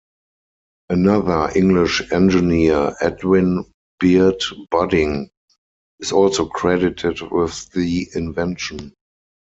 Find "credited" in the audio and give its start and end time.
6.47-7.21